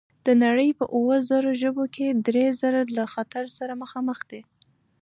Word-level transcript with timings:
د 0.25 0.27
نړۍ 0.43 0.69
په 0.79 0.85
اووه 0.95 1.17
زره 1.29 1.51
ژبو 1.61 1.83
کې 1.95 2.07
درې 2.27 2.45
زره 2.61 2.81
له 2.97 3.05
خطر 3.13 3.45
سره 3.57 3.73
مخامخ 3.83 4.19
دي. 4.29 4.41